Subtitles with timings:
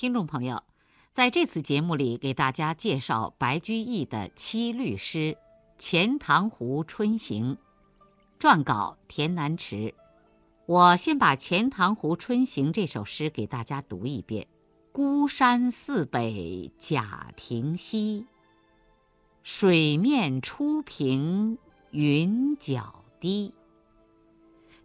[0.00, 0.62] 听众朋友，
[1.12, 5.36] 在这次节目里，给大家介绍白居易的七律诗
[5.78, 7.58] 《钱塘湖春行》，
[8.42, 9.94] 撰稿田南池。
[10.64, 14.46] 我先把《钱塘湖春行》这首诗给大家读一遍
[14.90, 18.24] ：“孤山寺北贾亭西，
[19.42, 21.58] 水面初平
[21.90, 23.52] 云脚低。”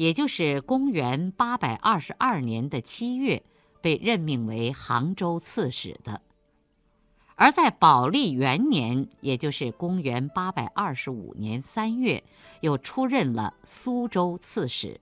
[0.00, 3.42] 也就是公元八百二十二年的七月，
[3.82, 6.22] 被任命为杭州刺史的；
[7.34, 12.24] 而在宝历元年，也就是公元八百二十五年三月，
[12.62, 14.98] 又出任了苏州刺史。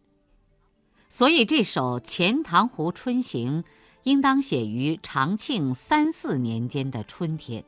[1.09, 3.63] 所以，这首《钱塘湖春行》
[4.03, 7.65] 应当写于长庆三四年间的春天。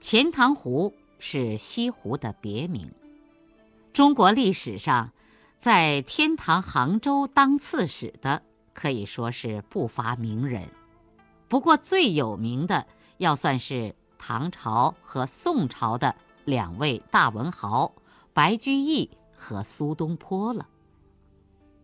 [0.00, 2.90] 钱塘湖是西湖的别名，
[3.92, 5.12] 中国历史上。
[5.66, 8.40] 在天堂杭州当刺史的
[8.72, 10.68] 可以说是不乏名人，
[11.48, 12.86] 不过最有名的
[13.18, 16.14] 要算是唐朝和宋朝的
[16.44, 17.92] 两位大文豪
[18.32, 20.68] 白居易和苏东坡了。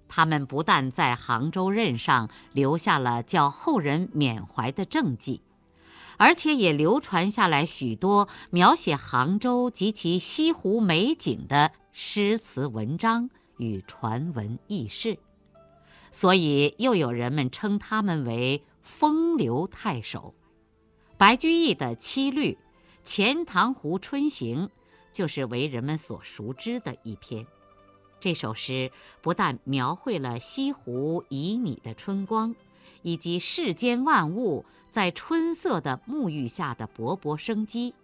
[0.06, 5.42] 他们不但在杭州任上留下了叫后人缅怀的政绩，
[6.19, 13.28] 而且也流传下来许多描写杭州及其西湖美景的诗词文章。
[13.62, 15.16] 与传闻轶事，
[16.10, 20.34] 所以又有人们称他们为风流太守。
[21.16, 22.52] 白居易的七律
[23.05, 24.66] 《钱塘湖春行》
[25.12, 27.46] 就是为人们所熟知的一篇。
[28.18, 28.90] 这首诗
[29.20, 32.55] 不但描绘了西湖旖旎的春光，
[33.02, 37.94] 以及世间万物在春色的沐浴下的勃勃生机，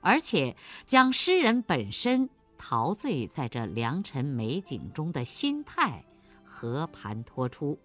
[0.00, 0.56] 而且
[0.86, 2.28] 将诗人本身。
[2.58, 6.04] 陶醉在这良辰美景中的心态
[6.44, 7.78] 和盘托出，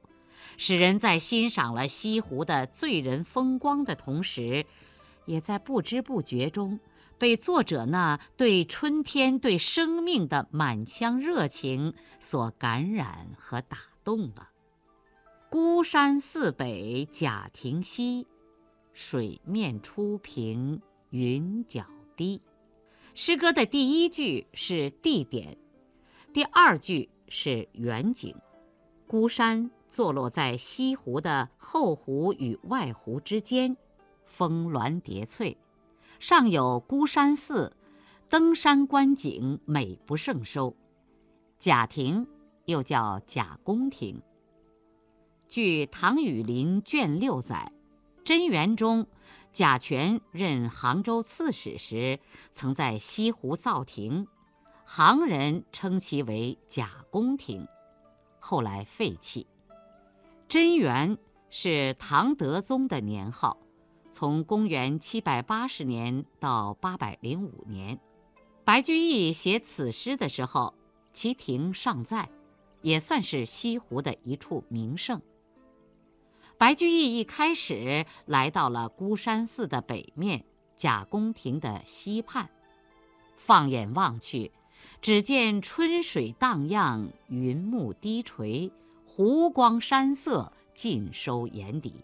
[0.57, 4.65] 使人在欣赏了西湖的醉人风光的同时，
[5.25, 6.79] 也在不知不觉中
[7.17, 14.49] 被作者那对春天、对生命的满腔热情所感染和打动了。
[15.49, 18.25] 孤山寺北贾亭西，
[18.93, 22.41] 水面初平云脚低。
[23.13, 25.57] 诗歌的第一句是地点，
[26.31, 28.33] 第二句是远景。
[29.05, 33.75] 孤山坐落在西湖的后湖与外湖之间，
[34.25, 35.57] 峰峦叠翠，
[36.19, 37.75] 上有孤山寺，
[38.29, 40.73] 登山观景美不胜收。
[41.59, 42.25] 贾亭
[42.65, 44.21] 又叫贾公亭。
[45.49, 47.73] 据唐雨林卷六载，
[48.23, 49.05] 真元中。
[49.53, 52.19] 贾全任杭州刺史时，
[52.53, 54.25] 曾在西湖造亭，
[54.85, 57.67] 杭人称其为贾公亭，
[58.39, 59.45] 后来废弃。
[60.47, 61.17] 贞元
[61.49, 63.57] 是唐德宗的年号，
[64.09, 67.99] 从公元七百八十年到八百零五年。
[68.63, 70.73] 白居易写此诗的时候，
[71.11, 72.29] 其亭尚在，
[72.81, 75.21] 也算是西湖的一处名胜。
[76.61, 80.45] 白居易一开始来到了孤山寺的北面，
[80.77, 82.47] 贾公亭的西畔，
[83.35, 84.51] 放眼望去，
[85.01, 88.71] 只见春水荡漾，云幕低垂，
[89.07, 91.95] 湖光山色尽收眼底。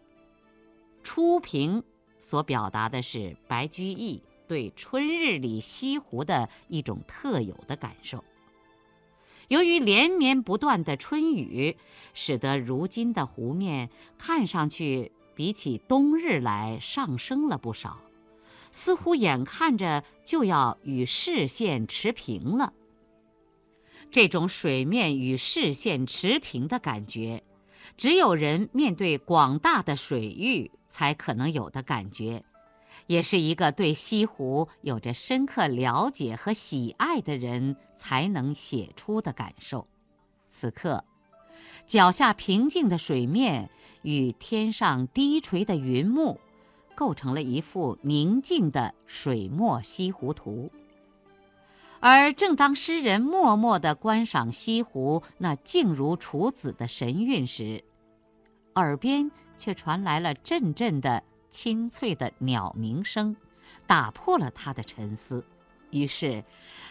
[1.04, 1.84] 初平
[2.18, 8.24] 所表达的是白居易对春日里西湖的一种特有的感受。
[9.48, 11.78] 由于连绵不断的春雨，
[12.14, 18.02] 使得如今的湖面看上去比起冬日来上升了不少，
[18.72, 22.74] 似乎眼看着就要与视线持平了。
[24.12, 27.44] 这种水面与视线持平的感觉，
[27.96, 32.44] 只有人面对广大的水域才可能有的感觉。
[33.08, 39.88] 也是一个对西湖有着深刻了解和喜爱的人才能写出的感受。
[40.50, 41.04] 此刻，
[41.86, 43.70] 脚下平静的水面
[44.02, 46.40] 与天上低垂的云幕，
[46.96, 50.72] 构成了一幅宁静的水墨西湖图。
[52.00, 57.84] 而正当诗人默默地观赏西湖那静如处子的神韵时，
[58.76, 61.24] 耳边却传来了阵阵的。
[61.50, 63.36] 清脆的鸟鸣声，
[63.86, 65.44] 打破了他的沉思。
[65.90, 66.44] 于是，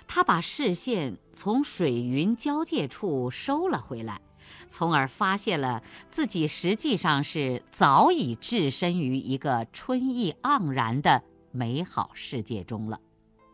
[0.09, 4.21] 他把视线从水云交界处收了回来，
[4.69, 11.23] 从而发现了自己实际上是早已置身于一个春意盎然的
[11.53, 12.99] 美好世界中了。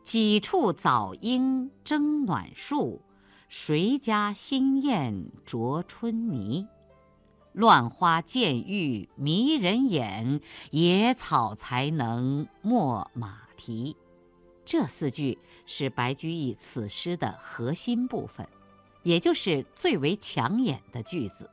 [0.05, 3.03] 几处早莺争暖树，
[3.49, 6.67] 谁家新燕啄春泥？
[7.53, 10.41] 乱花渐欲迷人眼，
[10.71, 13.97] 野草才能没马蹄。
[14.65, 18.47] 这四句是白居易此诗的核心部分，
[19.03, 21.51] 也就是最为抢眼的句子，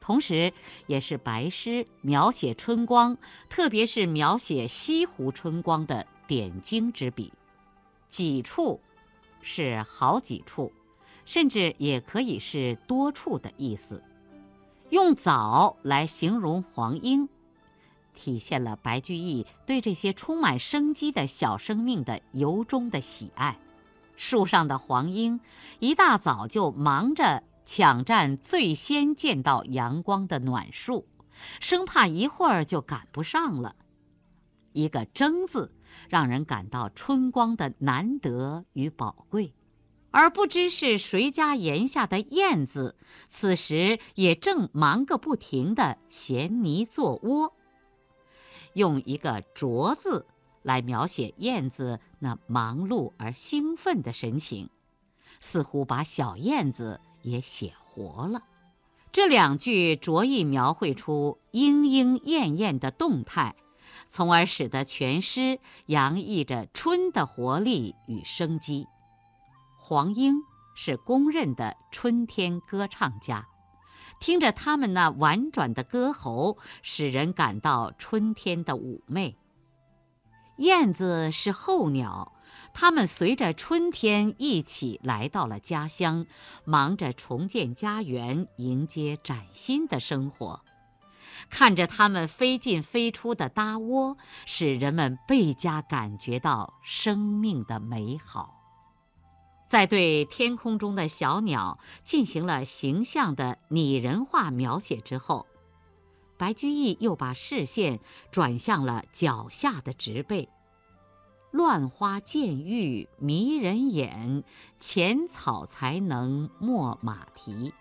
[0.00, 0.52] 同时
[0.86, 3.16] 也是白诗描写春光，
[3.48, 7.32] 特别是描写西湖春光的点睛之笔。
[8.08, 8.80] 几处
[9.42, 10.72] 是好几处，
[11.26, 14.02] 甚至也可以是多处的意思。
[14.90, 17.28] 用早来形容黄莺。
[18.14, 23.58] 体现了白居易对这些充满生机的小生命的由衷的喜爱。
[24.16, 25.38] 树上的黄莺
[25.78, 31.06] 一大早就忙着抢占最先见到阳光的暖树，
[31.60, 33.76] 生怕一会儿就赶不上了。
[34.72, 35.72] 一个“争”字，
[36.08, 39.54] 让人感到春光的难得与宝贵。
[40.18, 42.96] 而不知是谁家檐下的燕子，
[43.30, 47.54] 此时也正忙个不停的衔泥做窝。
[48.72, 50.26] 用一个“啄”字
[50.64, 54.70] 来描写燕子那忙碌而兴奋的神情，
[55.38, 58.42] 似乎把小燕子也写活了。
[59.12, 63.54] 这两句着意描绘出莺莺燕燕的动态，
[64.08, 68.88] 从而使得全诗洋溢着春的活力与生机。
[69.88, 70.44] 黄莺
[70.74, 73.48] 是公认的春天歌唱家。
[74.20, 79.38] 听着他们那婉转的歌喉，使人感到春天的妩媚。
[80.58, 82.34] 燕子是候鸟，
[82.74, 86.26] 它们随着春天一起来到了家乡，
[86.66, 90.60] 忙着重建家园，迎接崭新的生活。
[91.48, 98.57] 看着它们飞进飞出的搭窝，使人们倍加感觉到生命的美好。
[99.68, 105.46] 在对天空中的小鸟进行了形象的拟人化描写之后，
[106.38, 108.00] 白居易又把视线
[108.30, 110.48] 转向了脚下的植被。
[111.50, 114.44] 乱花渐欲迷人眼，
[114.78, 117.72] 浅草才能没马蹄。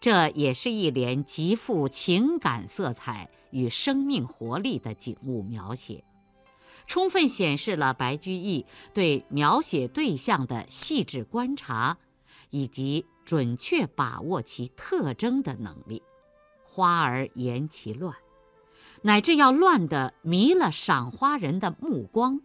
[0.00, 6.04] 这也是一联极富情感色彩与生命活力的景物描写。
[6.86, 11.98] 充分显示了白居易对描写对象的细致观察，
[12.50, 16.02] 以及准确把握其特征的能力。
[16.62, 18.14] 花儿言其乱，
[19.02, 22.40] 乃至要乱得迷了赏花人的目光。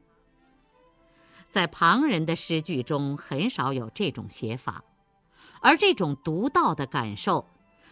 [1.50, 4.84] 在旁人的诗句中很少有这种写法，
[5.62, 7.48] 而这种独到的感受，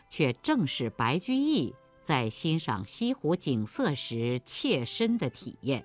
[0.09, 1.73] 却正是白居易
[2.03, 5.83] 在欣赏西湖景色时切身的体验。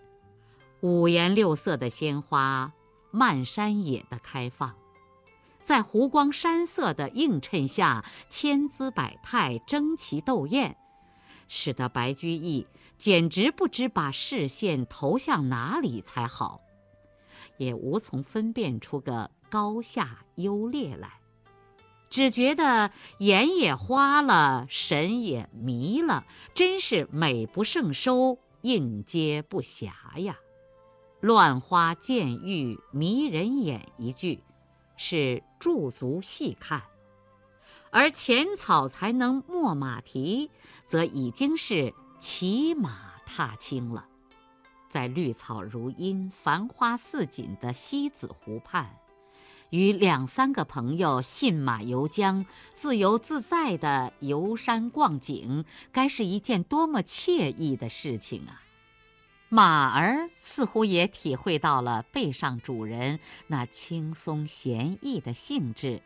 [0.83, 2.73] 五颜六色的鲜花
[3.13, 4.75] 漫山野的开放，
[5.63, 10.77] 在湖光山色的映衬下，千姿百态，争奇斗艳，
[11.47, 12.67] 使得白居易
[12.99, 16.61] 简直不知把视线投向哪里才好，
[17.59, 21.21] 也无从分辨出个高下优劣来，
[22.11, 30.37] 只觉得眼也花了，神也迷了，真是美不胜收，应接不暇呀。
[31.23, 34.43] 乱花渐欲迷人眼一句，
[34.97, 36.81] 是驻足细看；
[37.93, 40.51] 而浅草才能没马蹄，
[40.85, 44.05] 则已经是骑马踏青了。
[44.89, 48.97] 在绿草如茵、繁花似锦的西子湖畔，
[49.71, 58.62] 与两三个朋友信马游江、自由自在地游山逛景，该是一件多么惬意的事情啊！
[59.55, 66.01] 马儿似乎也体会到了背上主人那轻松闲逸的兴致，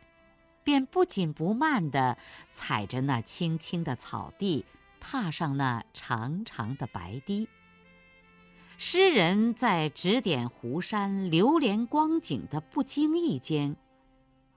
[0.65, 2.17] 便不紧不慢地
[2.51, 4.65] 踩着那青青的草地，
[4.99, 7.47] 踏上那长长的白堤。
[8.77, 13.77] 诗人在指点湖山、流连光景的不经意间，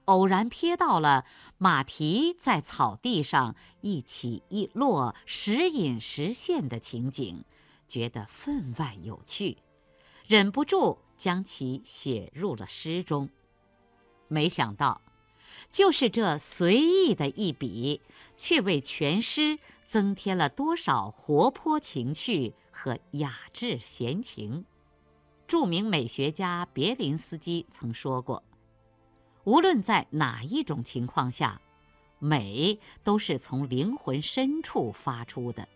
[0.03, 1.23] 偶然瞥到了
[1.57, 7.45] 马蹄在草地上一起一落、时隐时现的情景。
[7.91, 9.57] 觉得分外有趣，
[10.25, 13.29] 忍不住将其写入了诗中。
[14.29, 15.01] 没想到，
[15.69, 17.99] 就是这随意的一笔，
[18.37, 24.65] 却为全诗增添了多少活泼情趣和雅致闲情。
[25.45, 28.41] 著名美学家别林斯基曾说过
[29.43, 31.61] ：“无论在哪一种情况下，
[32.19, 35.67] 美都是从灵魂深处发出的，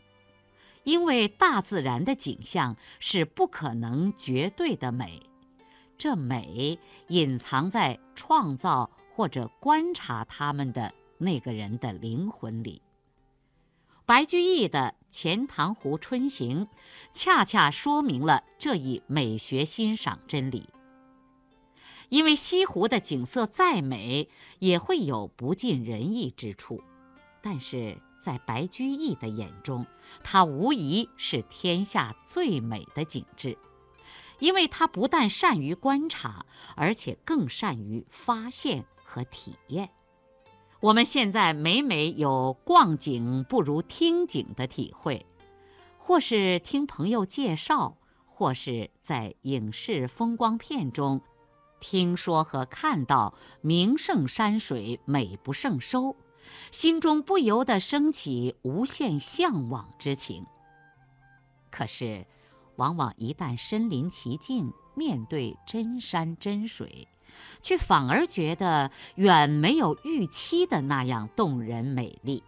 [0.85, 5.21] 因为大自然的景象是不可能绝对的美，
[5.97, 12.81] 这美隐藏在创造或者观察它们的那个人的灵魂里。”
[14.05, 16.65] 白居易的《钱塘湖春行》，
[17.11, 20.69] 恰恰说明了这一美学欣赏真理。
[22.09, 26.83] 因为西湖的景色再美，也会有不尽人意之处，
[27.41, 29.85] 但是在白居易的眼中，
[30.23, 33.55] 它无疑是天下最美的景致，
[34.39, 36.43] 因为他不但善于观察，
[36.75, 39.91] 而且更善于发现和体验。
[40.79, 45.23] 我们现在每每有逛景不如听景的体会，
[45.99, 51.21] 或是听朋友介绍，或是在影视风光片中
[51.79, 56.15] 听说和看到名胜山水美不胜收，
[56.71, 60.45] 心中不由得升起无限向往之情。
[61.69, 62.25] 可是，
[62.77, 67.07] 往往一旦身临其境，面对真山真水，
[67.61, 72.43] 却反而觉得远没有预期的那样动人美丽。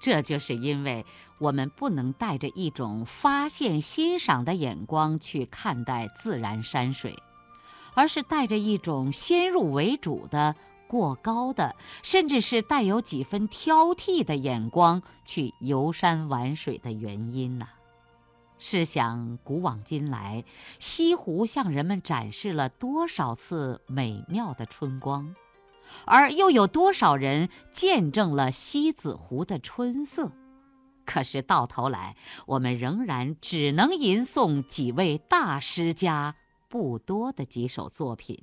[0.00, 1.04] 这就是因为
[1.38, 7.16] 我们不能带着一种发现欣赏的眼光去看待自然山水，
[7.94, 10.54] 而是带着一种先入为主的、
[10.88, 17.68] 过高的，甚至是带有几分挑剔的眼光去游山玩水的原因呢？
[18.58, 20.44] 试想，古往今来，
[20.80, 25.36] 西湖向人们展示了多少次美妙的春光，
[26.04, 30.32] 而又有多少人见证了西子湖的春色？
[31.06, 32.16] 可是到头来，
[32.46, 36.34] 我们仍然只能吟诵几位大师家
[36.68, 38.42] 不多的几首作品。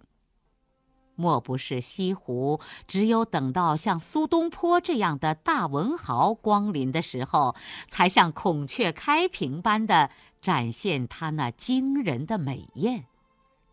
[1.16, 7.56] 莫不是西湖只有等到像苏东坡这样的大文豪光临的时候，
[7.88, 10.10] 才像孔雀开屏般的
[10.42, 13.06] 展现它那惊人的美艳？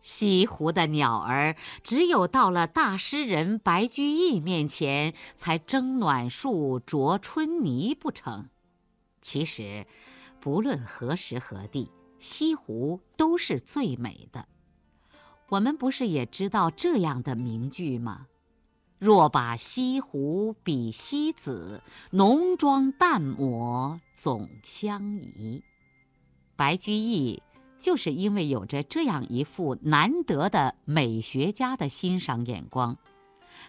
[0.01, 8.49] 西湖的鸟儿只有到了大诗人白居易面前，才争暖树、啄春泥不成？
[9.21, 9.87] 其实，
[10.41, 14.45] 不论何时何地，西湖都是最美的。
[15.53, 18.25] 我们不是也知道这样的名句吗？
[18.97, 25.61] 若把西湖比西子，浓妆淡抹总相宜。
[26.55, 27.43] 白居易
[27.79, 32.97] 就是因为有着这样一副难得的美学家的欣赏眼光，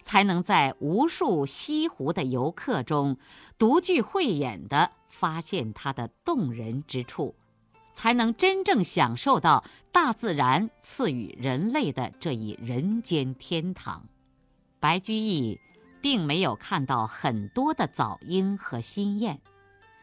[0.03, 3.19] 才能在无数西湖的游客中
[3.59, 7.35] 独具慧眼地发现它的动人之处。
[7.95, 14.07] 才能真正享受到大自然赐予人类的这一人间天堂。
[14.79, 15.59] 白居易
[16.03, 19.41] 并没有看到很多的早莺和新燕，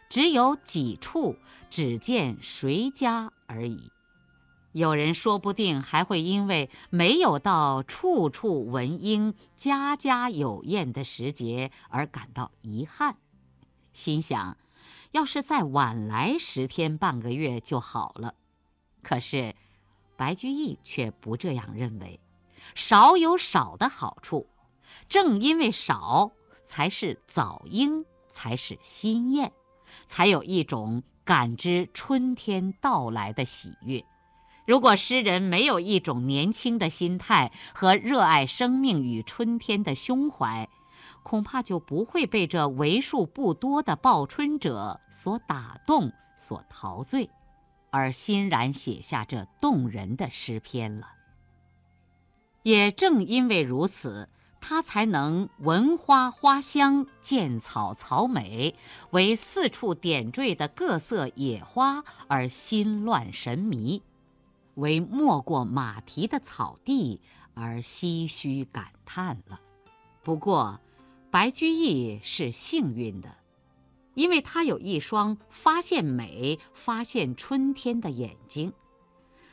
[0.10, 1.36] 只有几处
[1.70, 3.92] 只见谁家而已。
[4.72, 13.18] 有人说不定还会因为没有到处处闻莺、家家有燕的时节而感到遗憾，
[13.92, 14.58] 心想。
[15.12, 18.34] 要是再晚来十天半个月就好了，
[19.04, 19.54] 可是
[20.16, 22.20] 白居易却不这样认为。
[22.76, 24.48] 少有少的好处，
[25.10, 26.32] 正因为少，
[26.64, 29.52] 才是早莺，才是新燕，
[30.06, 34.06] 才有一种感知春天到来的喜悦。
[34.66, 40.70] 如果诗人没有一种年轻的心态和热爱生命与春天的胸怀，
[41.24, 47.30] 恐怕就不会被这为数不多的报春者所打动、所陶醉，
[47.90, 51.08] 而欣然写下这动人的诗篇了。
[52.64, 58.76] 也正因为如此，他才能闻花花香，见草草美，
[59.12, 64.04] 为四处点缀的各色野花而心乱神迷，
[64.76, 67.20] 为没过马蹄的草地
[67.56, 69.60] 而唏嘘感叹了。
[70.24, 70.80] 不过，
[71.32, 73.38] 白居易是幸运的，
[74.16, 78.74] 因为他有一双发现美、发现春天的眼睛，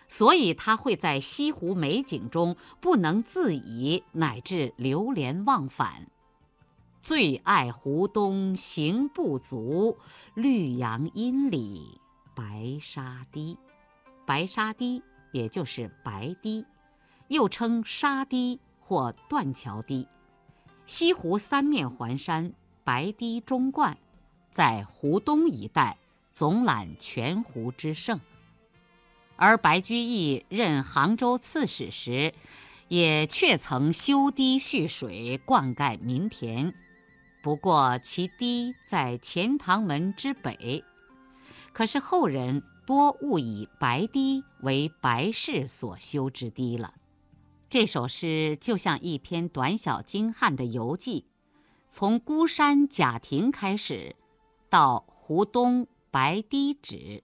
[0.08, 6.11] 所以他会在西湖美景中不能自已，乃至流连忘返。
[7.00, 9.97] 最爱湖东行不足，
[10.35, 12.00] 绿杨阴里
[12.35, 13.56] 白沙堤。
[14.26, 16.66] 白沙堤也就是白堤，
[17.28, 20.08] 又称沙堤或断桥堤。
[20.88, 23.99] 西湖三面环山，白堤中贯，
[24.50, 25.99] 在湖东一带
[26.33, 28.18] 总揽全湖之盛。
[29.37, 32.33] 而白居易任杭州刺史时，
[32.88, 36.73] 也确曾修堤蓄水，灌溉民田。
[37.42, 40.83] 不过其堤在钱塘门之北，
[41.75, 46.95] 可是后人多误以白堤为白氏所修之堤了。
[47.70, 51.26] 这首诗就像一篇短小精悍的游记，
[51.88, 54.16] 从孤山贾亭开始，
[54.70, 57.22] 到湖东白堤止，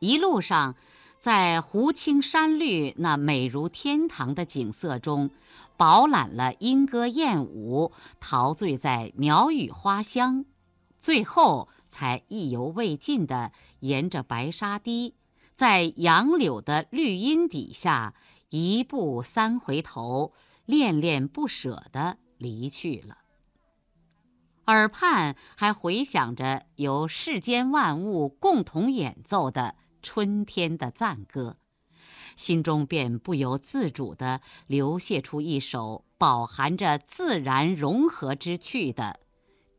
[0.00, 0.76] 一路上。
[1.18, 5.30] 在湖青山绿、那美如天堂的景色中，
[5.78, 10.44] 饱览了莺歌燕舞，陶醉在鸟语花香，
[11.00, 15.14] 最后才意犹未尽地沿着白沙堤，
[15.56, 18.12] 在杨柳的绿荫底下，
[18.56, 20.32] 一步三回头，
[20.64, 23.18] 恋恋不舍地离去了。
[24.66, 29.74] 耳畔还回响着由世间万物共同演奏的。
[30.00, 31.56] 春天的赞歌，
[32.36, 39.18] 心中便不由自主地流泻出一首饱含着自然融合之趣的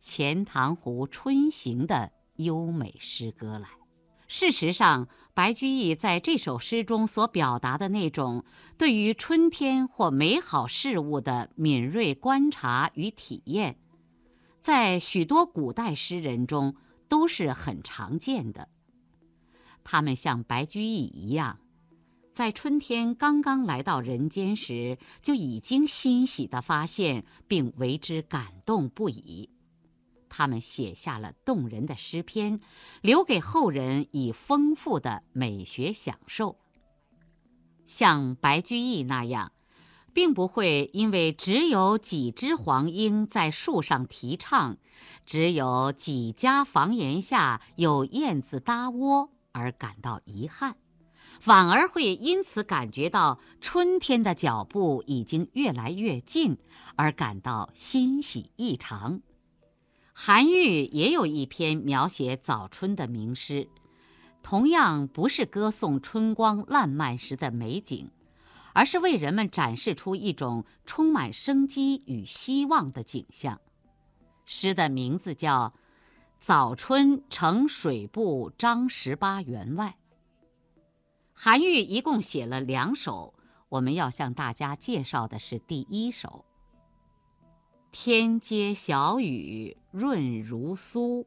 [0.03, 3.84] 《钱塘湖春行》的优美诗歌来。
[4.27, 8.44] 事实上，白居易在这首诗中所表达的那种
[8.77, 13.77] 对于春天或美好事物的敏锐观察与体验，
[14.62, 16.75] 在许多古代诗人中
[17.08, 18.70] 都是很常见的。
[19.84, 21.60] 他们像白居易一样，
[22.34, 29.51] 在春天刚刚来到人间时，就已经欣喜地发现，并为之感动不已。
[30.37, 32.59] 他们写下了动人的诗篇，
[32.99, 36.57] 留给后人以丰富的美学享受。
[37.85, 39.53] 像白居易那样，
[40.13, 44.75] 并不会因为只有几只黄莺在树上啼唱，
[45.25, 49.29] 只有几家房檐下有燕子搭窝。
[49.53, 50.75] 而感到遗憾，
[51.39, 56.57] 反而会因此感觉到春天的脚步已经越来越近，
[56.98, 59.21] 而感到欣喜异常。
[60.17, 63.67] 韩愈也有一篇描写早春的名诗，
[64.41, 68.09] 同样不是歌颂春光烂漫时的美景，
[68.73, 73.59] 而是为人们展示出一种充满生机与希望的景象。
[74.45, 75.73] 诗的名字叫。
[76.37, 79.97] 早春呈水部张十八员外。
[81.33, 83.33] 韩愈一共写了两首，
[83.69, 86.45] 我们要向大家介绍的是第一首。
[88.05, 91.25] 天街小雨润如酥，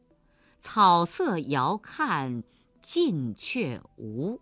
[0.60, 2.44] 草色遥看
[2.80, 4.40] 近却无。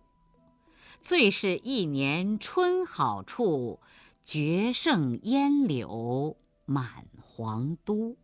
[1.01, 3.81] 最是一年春好处，
[4.23, 8.19] 绝胜烟柳满皇都。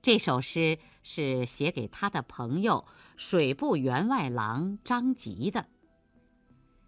[0.00, 2.86] 这首诗是写给他的朋友
[3.18, 5.66] 水部员外郎张籍的。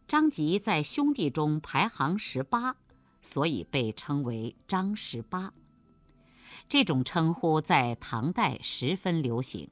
[0.09, 2.77] 张籍在兄弟中排行十八，
[3.21, 5.53] 所以被称为张十八。
[6.71, 9.69] 这种称呼在唐代十分流行。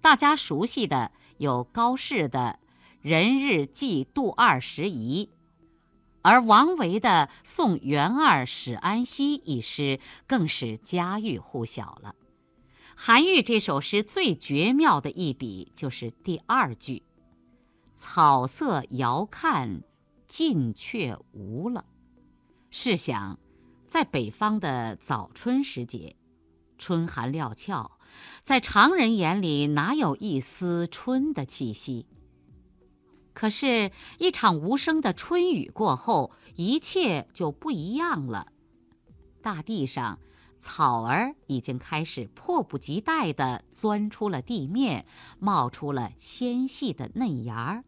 [0.00, 2.58] 大家熟悉的有高适的
[3.02, 5.28] “人日寄杜二十遗”，
[6.22, 12.14] 而王维的《送元二使安西》一诗更是家喻户晓了。
[12.96, 17.02] 韩愈这首诗最绝妙的一笔就是第二句
[17.94, 19.82] ：“草色遥看
[20.26, 21.84] 近却无了。”
[22.70, 23.38] 试想，
[23.94, 26.16] 在北方的早春时节，
[26.78, 27.92] 春寒料峭，
[28.42, 32.04] 在常人眼里哪有一丝春的气息？
[33.32, 38.48] 可是，一场无声的春雨过后，一切就不一样了。
[39.40, 40.18] 大地上。
[40.58, 45.06] 草儿已经开始迫不及待地钻出了地面，
[45.38, 47.84] 冒出了纤细的嫩芽儿。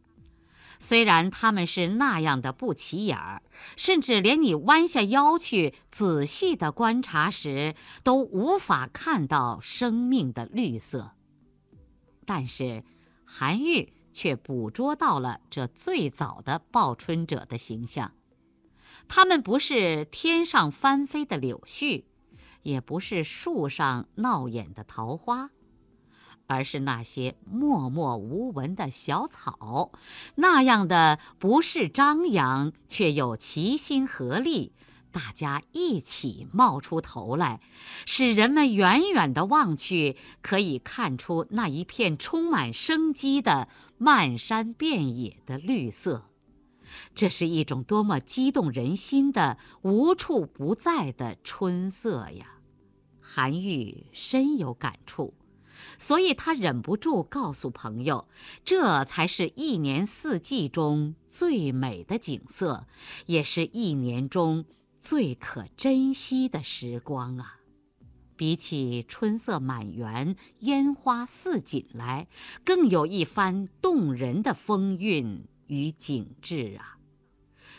[0.78, 3.42] 虽然它们是那样的不起眼儿，
[3.76, 11.12] 甚至连你弯下腰去仔细地观察时都无法看到生命的绿色，
[12.24, 12.84] 但是
[13.24, 18.12] 韩愈却捕捉到了这最早的报春者的形象。
[19.08, 22.04] 它们不是天上翻飞的柳絮。
[22.62, 25.50] 也不是树上闹眼的桃花，
[26.46, 29.92] 而是那些默默无闻的小草，
[30.36, 34.72] 那样的不是张扬，却又齐心合力，
[35.10, 37.60] 大家一起冒出头来，
[38.04, 46.26] 使人们远远的望去，可以看出那一片充满生机的漫山遍野的绿色。
[47.14, 52.58] 这是一种多么激动人心的无处不在的春色呀！
[53.20, 55.34] 韩愈深有感触，
[55.98, 58.28] 所以他忍不住告诉朋友，
[58.64, 62.86] 这才是一年四季中最美的景色，
[63.26, 64.64] 也是一年中
[65.00, 67.60] 最可珍惜的时光啊！
[68.36, 72.28] 比起春色满园、烟花似锦来，
[72.64, 76.98] 更有一番动人的风韵与景致啊！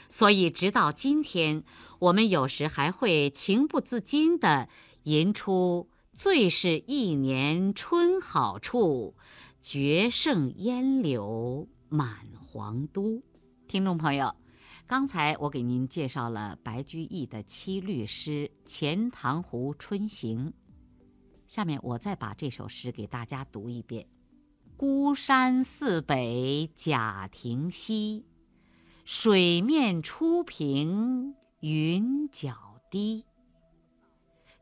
[0.10, 1.63] 所以，直到今天，
[1.99, 4.67] 我们有时还会情不自禁地
[5.03, 5.89] 吟出。
[6.17, 9.15] 最是一年春好处，
[9.62, 13.21] 绝胜烟柳满皇都。
[13.67, 14.36] 听众朋友，
[14.88, 20.47] 刚才我给您介绍了白居易的七律诗《钱塘湖春行》，
[21.47, 24.08] 下面我再把这首诗给大家读一遍：
[24.75, 28.25] 孤山寺北贾亭西，
[29.06, 33.23] 水面初平云脚低。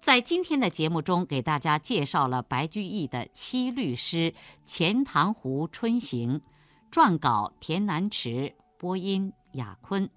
[0.00, 4.32] 在今天的节目中，给大家介绍了白居易的七律诗
[4.64, 6.40] 《钱塘湖春行》，
[6.90, 10.08] 撰稿田南池，播音雅坤。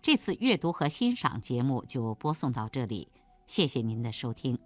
[0.00, 3.08] 这次阅读和欣赏节目就播送到这里，
[3.46, 4.58] 谢谢您的收听。